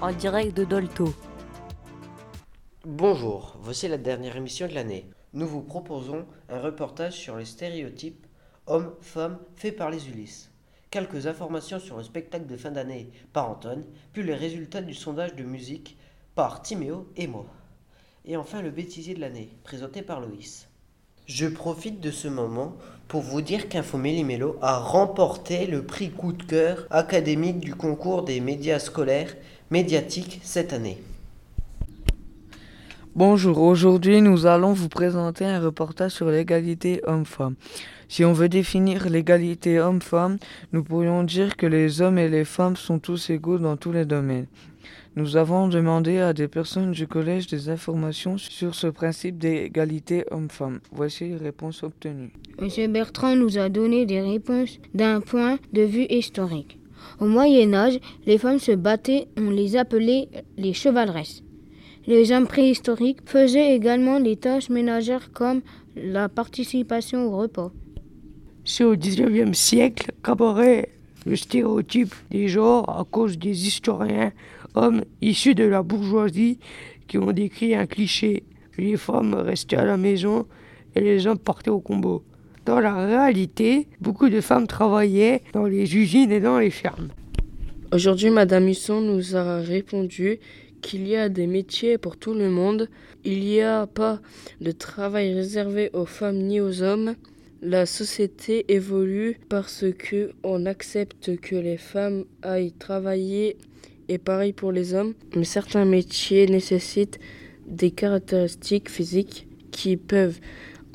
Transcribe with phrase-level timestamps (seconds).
[0.00, 1.12] En direct de Dolto.
[2.86, 5.10] Bonjour, voici la dernière émission de l'année.
[5.34, 8.26] Nous vous proposons un reportage sur les stéréotypes
[8.66, 10.50] hommes-femmes faits par les Ulysses.
[10.90, 15.34] Quelques informations sur le spectacle de fin d'année par Antoine, puis les résultats du sondage
[15.34, 15.98] de musique
[16.34, 17.44] par Timéo et moi.
[18.24, 20.69] Et enfin le bêtisier de l'année, présenté par Loïs.
[21.32, 22.74] Je profite de ce moment
[23.06, 28.40] pour vous dire qu'Infoméli-Mélo a remporté le prix coup de cœur académique du concours des
[28.40, 29.36] médias scolaires
[29.70, 31.00] médiatiques cette année.
[33.14, 37.54] Bonjour, aujourd'hui nous allons vous présenter un reportage sur l'égalité homme-femme.
[38.10, 40.38] Si on veut définir l'égalité homme-femme,
[40.72, 44.04] nous pourrions dire que les hommes et les femmes sont tous égaux dans tous les
[44.04, 44.48] domaines.
[45.14, 50.80] Nous avons demandé à des personnes du collège des informations sur ce principe d'égalité homme-femme.
[50.90, 52.32] Voici les réponses obtenues.
[52.60, 56.80] Monsieur Bertrand nous a donné des réponses d'un point de vue historique.
[57.20, 61.44] Au Moyen Âge, les femmes se battaient, on les appelait les chevaleresses.
[62.08, 65.60] Les hommes préhistoriques faisaient également les tâches ménagères comme
[65.94, 67.70] la participation au repas.
[68.64, 70.90] C'est au XIXe siècle qu'apparaît
[71.26, 74.32] le stéréotype des genres à cause des historiens
[74.74, 76.58] hommes issus de la bourgeoisie
[77.08, 78.44] qui ont décrit un cliché.
[78.78, 80.46] Les femmes restaient à la maison
[80.94, 82.22] et les hommes partaient au combo.
[82.66, 87.08] Dans la réalité, beaucoup de femmes travaillaient dans les usines et dans les fermes.
[87.92, 90.38] Aujourd'hui, Madame Husson nous a répondu
[90.80, 92.88] qu'il y a des métiers pour tout le monde.
[93.24, 94.20] Il n'y a pas
[94.60, 97.14] de travail réservé aux femmes ni aux hommes.
[97.62, 103.58] La société évolue parce que on accepte que les femmes aillent travailler
[104.08, 105.12] et pareil pour les hommes.
[105.36, 107.18] Mais certains métiers nécessitent
[107.66, 110.40] des caractéristiques physiques qui peuvent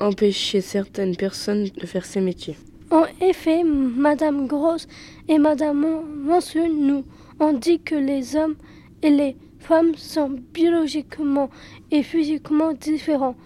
[0.00, 2.56] empêcher certaines personnes de faire ces métiers.
[2.90, 4.88] En effet, Madame Grosse
[5.28, 5.86] et Madame
[6.24, 7.04] Monceau nous
[7.38, 8.56] ont dit que les hommes
[9.02, 11.48] et les femmes sont biologiquement
[11.92, 13.36] et physiquement différents.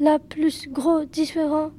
[0.00, 1.72] La plus grosse différence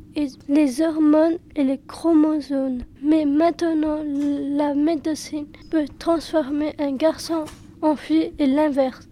[0.48, 2.80] les hormones et les chromosomes.
[3.04, 7.46] Mais maintenant, la médecine peut transformer un garçon
[7.82, 9.08] en fille et l'inverse.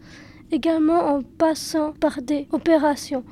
[0.52, 3.24] Également en passant par des opérations.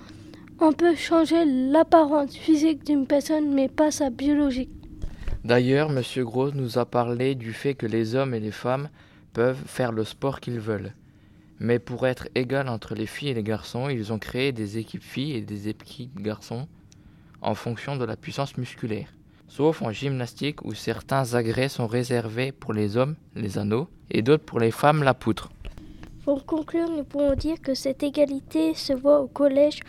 [0.60, 4.70] On peut changer l'apparence physique d'une personne mais pas sa biologie.
[5.44, 6.04] D'ailleurs, M.
[6.24, 8.90] Gros nous a parlé du fait que les hommes et les femmes
[9.34, 10.94] peuvent faire le sport qu'ils veulent.
[11.60, 15.04] Mais pour être égal entre les filles et les garçons, ils ont créé des équipes
[15.04, 16.68] filles et des équipes garçons
[17.42, 19.08] en fonction de la puissance musculaire.
[19.48, 24.46] Sauf en gymnastique où certains agrès sont réservés pour les hommes, les anneaux, et d'autres
[24.46, 25.50] pour les femmes, la poutre.
[26.24, 29.80] Pour conclure, nous pouvons dire que cette égalité se voit au collège.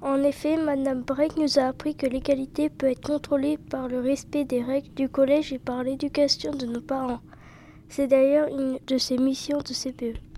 [0.00, 4.44] En effet, Madame Breck nous a appris que l'égalité peut être contrôlée par le respect
[4.44, 7.20] des règles du collège et par l'éducation de nos parents.
[7.88, 10.31] C'est d'ailleurs une de ses missions de CPE.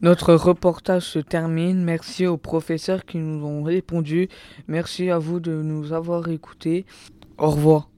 [0.00, 1.82] Notre reportage se termine.
[1.82, 4.28] Merci aux professeurs qui nous ont répondu.
[4.66, 6.86] Merci à vous de nous avoir écoutés.
[7.36, 7.88] Au revoir.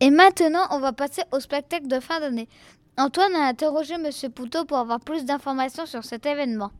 [0.00, 2.48] Et maintenant, on va passer au spectacle de fin d'année.
[2.96, 6.70] Antoine a interrogé Monsieur Poutot pour avoir plus d'informations sur cet événement.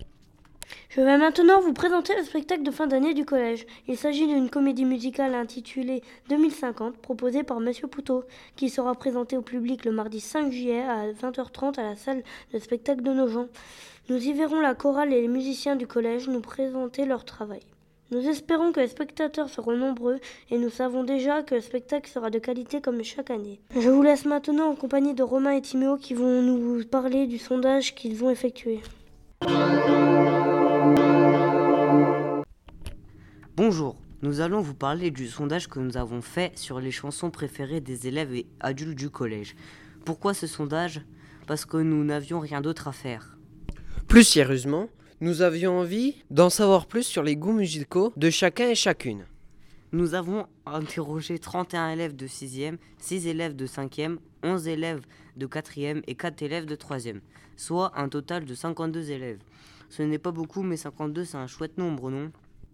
[0.94, 3.66] Je vais maintenant vous présenter le spectacle de fin d'année du collège.
[3.88, 8.22] Il s'agit d'une comédie musicale intitulée 2050 proposée par Monsieur Poutot
[8.54, 12.22] qui sera présentée au public le mardi 5 juillet à 20h30 à la salle
[12.52, 13.48] de spectacle de Nogent.
[14.08, 17.62] Nous y verrons la chorale et les musiciens du collège nous présenter leur travail.
[18.12, 20.20] Nous espérons que les spectateurs seront nombreux
[20.52, 23.58] et nous savons déjà que le spectacle sera de qualité comme chaque année.
[23.74, 27.38] Je vous laisse maintenant en compagnie de Romain et Timéo qui vont nous parler du
[27.38, 28.80] sondage qu'ils ont effectué.
[33.66, 37.80] Bonjour, nous allons vous parler du sondage que nous avons fait sur les chansons préférées
[37.80, 39.56] des élèves et adultes du collège.
[40.04, 41.00] Pourquoi ce sondage?
[41.46, 43.38] Parce que nous n'avions rien d'autre à faire.
[44.06, 44.90] Plus sérieusement,
[45.22, 49.24] nous avions envie d'en savoir plus sur les goûts musicaux de chacun et chacune.
[49.92, 55.06] Nous avons interrogé 31 élèves de 6e, 6 élèves de 5e, 11 élèves
[55.38, 57.20] de 4e et 4 élèves de 3e,
[57.56, 59.38] soit un total de 52 élèves.
[59.88, 62.30] Ce n'est pas beaucoup, mais 52 c'est un chouette nombre, non?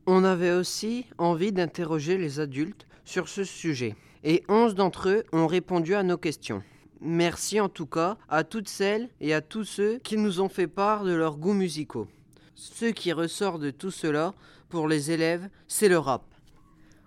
[0.06, 5.47] On avait aussi envie d'interroger les adultes sur ce sujet, et 11 d'entre eux ont
[5.47, 6.62] répondu à nos questions.
[7.00, 10.67] Merci en tout cas à toutes celles et à tous ceux qui nous ont fait
[10.67, 12.08] part de leurs goûts musicaux.
[12.55, 14.35] Ce qui ressort de tout cela,
[14.69, 16.23] pour les élèves, c'est le rap.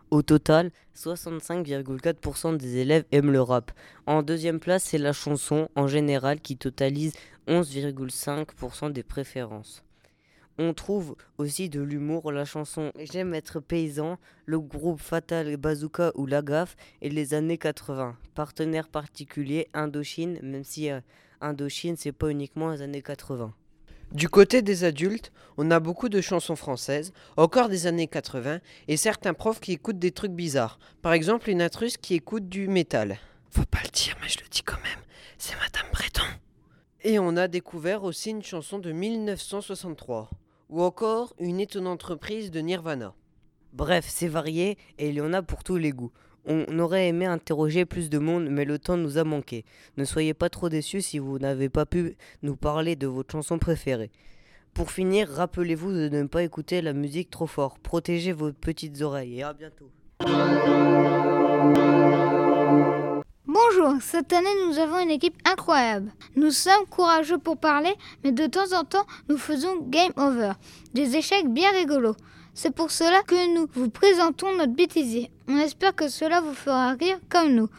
[0.10, 3.72] Au total, 65,4% des élèves aiment le rap.
[4.06, 7.14] En deuxième place, c'est la chanson en général qui totalise
[7.48, 9.84] 11,5% des préférences.
[10.60, 16.28] On trouve aussi de l'humour, la chanson J'aime être paysan, le groupe Fatal Bazooka ou
[16.28, 16.44] La
[17.02, 18.16] et les années 80.
[18.36, 21.00] Partenaire particulier Indochine, même si euh,
[21.42, 23.52] Indochine c'est pas uniquement les années 80.
[24.12, 28.96] Du côté des adultes, on a beaucoup de chansons françaises, encore des années 80, et
[28.96, 30.78] certains profs qui écoutent des trucs bizarres.
[31.02, 33.18] Par exemple, une intruse qui écoute du métal.
[33.50, 35.00] Faut pas le dire, mais je le dis quand même.
[35.40, 36.28] C'est Madame Breton.
[37.02, 40.30] Et on a découvert aussi une chanson de 1963,
[40.74, 43.14] ou encore une étonnante reprise de Nirvana.
[43.74, 46.12] Bref, c'est varié et il y en a pour tous les goûts.
[46.46, 49.66] On aurait aimé interroger plus de monde, mais le temps nous a manqué.
[49.98, 53.60] Ne soyez pas trop déçus si vous n'avez pas pu nous parler de votre chanson
[53.60, 54.10] préférée.
[54.74, 57.78] Pour finir, rappelez-vous de ne pas écouter la musique trop fort.
[57.78, 59.92] Protégez vos petites oreilles et à bientôt.
[63.70, 66.12] Bonjour, cette année nous avons une équipe incroyable.
[66.36, 67.94] Nous sommes courageux pour parler,
[68.24, 70.54] mais de temps en temps nous faisons game over,
[70.94, 72.16] des échecs bien rigolos.
[72.54, 75.30] C'est pour cela que nous vous présentons notre bêtisier.
[75.48, 77.70] On espère que cela vous fera rire comme nous.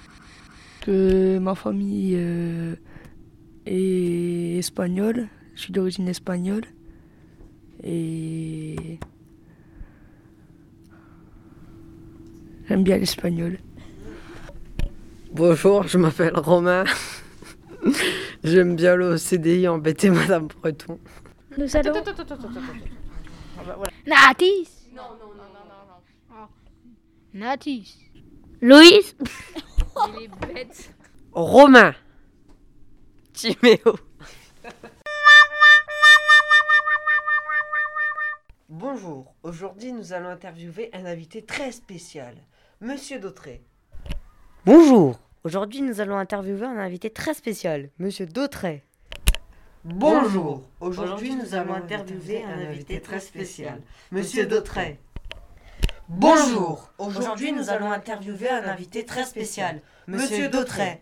[1.41, 2.77] Ma famille euh,
[3.67, 6.65] est espagnole, je suis d'origine espagnole.
[7.83, 8.99] Et
[12.69, 13.59] j'aime bien l'espagnol.
[15.35, 16.85] Bonjour, je m'appelle Romain.
[18.45, 21.01] J'aime bien le CDI embêter Madame Breton.
[21.59, 21.93] Nous allons.
[24.07, 25.67] Natis Non, non, non, non,
[26.31, 26.37] non.
[26.37, 26.49] non.
[27.33, 27.99] Natis.
[28.61, 29.17] Loïs
[30.17, 30.95] Il est bête.
[31.33, 31.97] Romain.
[33.33, 33.97] Timéo.
[38.69, 42.37] Bonjour, aujourd'hui nous allons interviewer un invité très spécial,
[42.81, 43.65] Monsieur Dautré.
[44.65, 48.83] Bonjour, aujourd'hui nous allons interviewer un invité très spécial, Monsieur Dautray.
[49.85, 53.81] Bonjour, aujourd'hui nous allons interviewer un invité très spécial,
[54.11, 54.99] Monsieur Dautray.
[56.09, 61.01] Bonjour, aujourd'hui nous allons interviewer un invité très spécial, Monsieur Dautray.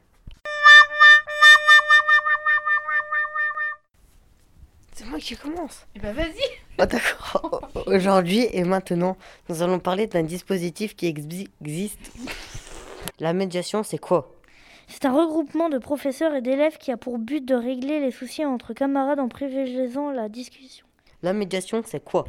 [4.94, 5.86] C'est moi qui commence.
[5.96, 6.42] Eh ben vas-y.
[6.78, 7.68] Ah, d'accord.
[7.86, 9.16] Aujourd'hui et maintenant,
[9.48, 11.98] nous allons parler d'un dispositif qui exi- existe.
[13.22, 14.34] La médiation, c'est quoi?
[14.88, 18.44] C'est un regroupement de professeurs et d'élèves qui a pour but de régler les soucis
[18.44, 20.84] entre camarades en privilégiant la discussion.
[21.22, 22.24] La médiation, c'est quoi?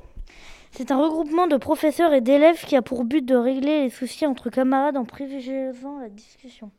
[0.69, 4.27] C'est un regroupement de professeurs et d'élèves qui a pour but de régler les soucis
[4.27, 6.69] entre camarades en privilégiant la discussion.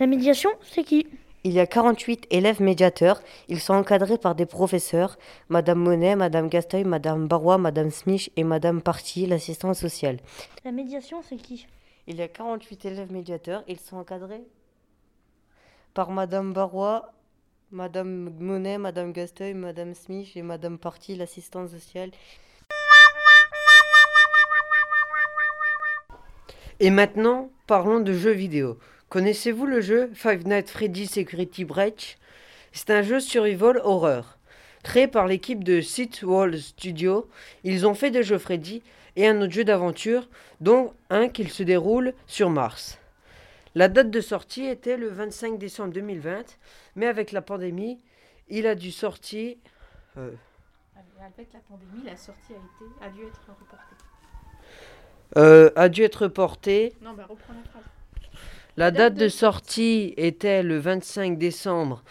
[0.00, 1.06] La médiation, c'est qui?
[1.44, 3.20] Il y a 48 élèves médiateurs.
[3.48, 5.18] Ils sont encadrés par des professeurs,
[5.50, 10.16] Madame Monet, Madame Gasteuil, Madame Barrois, Madame Smich et Madame Party, l'assistante sociale.
[10.64, 11.66] La médiation, c'est qui?
[12.10, 13.62] Il y a 48 élèves médiateurs.
[13.68, 14.42] Ils sont encadrés
[15.92, 17.12] par Madame Barrois,
[17.70, 22.10] Madame Monet, Madame Gasteuil, Madame Smith et Madame Party, l'assistante sociale.
[26.80, 28.78] Et maintenant, parlons de jeux vidéo.
[29.10, 32.16] Connaissez-vous le jeu Five Nights Freddy's Security Breach?
[32.72, 34.38] C'est un jeu survival horreur.
[34.82, 37.28] Créé par l'équipe de Sith Wall Studio,
[37.64, 38.82] ils ont fait des jeux Freddy
[39.18, 40.28] et un autre jeu d'aventure,
[40.60, 42.98] dont un qui se déroule sur Mars.
[43.74, 46.56] La date de sortie était le 25 décembre 2020,
[46.96, 47.98] mais avec la pandémie,
[48.48, 49.56] il a dû sortir.
[50.16, 50.30] euh,
[51.20, 53.96] Avec la pandémie, la sortie a, été, a dû être reportée.
[55.36, 56.94] euh, a dû être reporté.
[57.02, 57.82] Non, bah reprends la phrase.
[58.76, 62.02] La date de sortie était le 25 décembre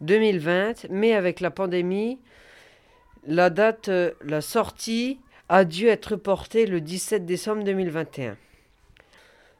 [0.00, 2.18] 2020, mais avec la pandémie,
[3.26, 8.36] la date, euh, la sortie a dû être portée le 17 décembre 2021.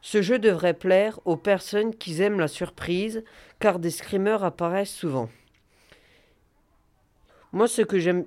[0.03, 3.25] Ce jeu devrait plaire aux personnes qui aiment la surprise,
[3.59, 5.29] car des screamers apparaissent souvent.
[7.53, 8.25] Moi, ce que j'aime,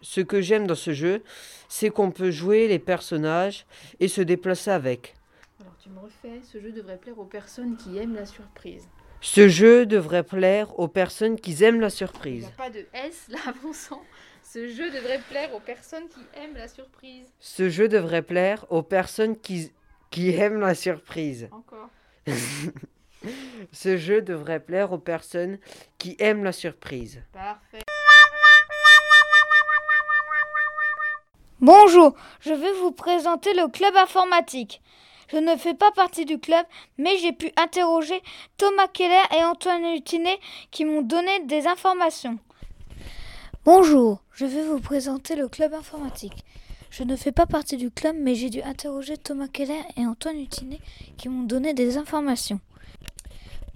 [0.00, 1.22] ce que j'aime dans ce jeu,
[1.68, 3.66] c'est qu'on peut jouer les personnages
[3.98, 5.14] et se déplacer avec.
[5.60, 8.88] Alors tu me refais, ce jeu devrait plaire aux personnes qui aiment la surprise.
[9.20, 12.46] Ce jeu devrait plaire aux personnes qui aiment la Il n'y surprise.
[12.46, 14.02] a pas de S là avançant.
[14.42, 17.26] Ce jeu devrait plaire aux personnes qui aiment la surprise.
[17.38, 19.70] Ce jeu devrait plaire aux personnes qui,
[20.10, 21.48] qui aiment la surprise.
[21.52, 21.88] Encore.
[23.72, 25.58] Ce jeu devrait plaire aux personnes
[25.98, 27.22] qui aiment la surprise.
[27.32, 27.80] Parfait.
[31.60, 34.80] Bonjour, je vais vous présenter le club informatique.
[35.32, 36.66] Je ne fais pas partie du club,
[36.98, 38.20] mais j'ai pu interroger
[38.56, 40.40] Thomas Keller et Antoine Hutinet
[40.72, 42.38] qui m'ont donné des informations.
[43.64, 46.44] Bonjour, je vais vous présenter le club informatique.
[46.90, 50.40] Je ne fais pas partie du club, mais j'ai dû interroger Thomas Keller et Antoine
[50.40, 50.80] Hutinet
[51.16, 52.58] qui m'ont donné des informations.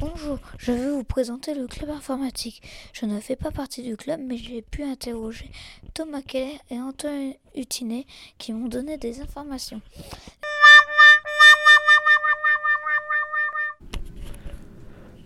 [0.00, 2.62] Bonjour, je vais vous présenter le club informatique.
[2.92, 5.49] Je ne fais pas partie du club, mais j'ai pu interroger
[5.94, 8.06] Thomas Keller et Antoine Hutinet
[8.38, 9.80] qui m'ont donné des informations.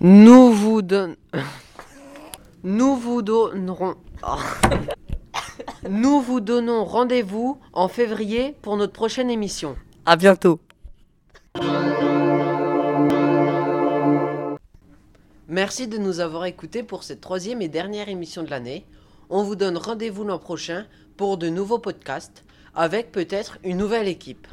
[0.01, 1.17] Nous vous donne...
[2.63, 3.97] Nous vous donnerons...
[5.91, 9.75] Nous vous donnons rendez-vous en février pour notre prochaine émission.
[10.07, 10.61] À bientôt.
[15.49, 18.85] Merci de nous avoir écoutés pour cette troisième et dernière émission de l'année.
[19.31, 20.87] On vous donne rendez-vous l'an prochain
[21.17, 22.45] pour de nouveaux podcasts
[22.77, 24.47] avec peut-être une nouvelle équipe.